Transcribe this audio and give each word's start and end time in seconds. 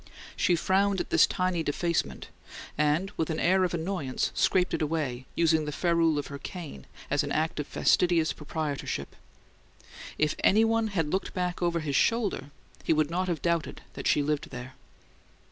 She 0.35 0.55
frowned 0.55 0.99
at 0.99 1.11
this 1.11 1.27
tiny 1.27 1.61
defacement, 1.61 2.29
and 2.75 3.11
with 3.17 3.29
an 3.29 3.39
air 3.39 3.63
of 3.63 3.75
annoyance 3.75 4.31
scraped 4.33 4.73
it 4.73 4.81
away, 4.81 5.27
using 5.35 5.65
the 5.65 5.71
ferrule 5.71 6.17
of 6.17 6.25
her 6.25 6.39
cane 6.39 6.87
an 7.11 7.31
act 7.31 7.59
of 7.59 7.67
fastidious 7.67 8.33
proprietorship. 8.33 9.15
If 10.17 10.35
any 10.43 10.65
one 10.65 10.87
had 10.87 11.11
looked 11.11 11.35
back 11.35 11.61
over 11.61 11.81
his 11.81 11.95
shoulder 11.95 12.49
he 12.83 12.93
would 12.93 13.11
not 13.11 13.27
have 13.27 13.43
doubted 13.43 13.83
that 13.93 14.07
she 14.07 14.23
lived 14.23 14.49
there. 14.49 14.73